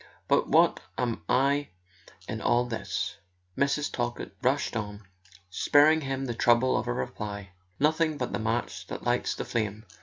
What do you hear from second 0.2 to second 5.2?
"But what am I in all this?" Mrs. Talkett rushed on,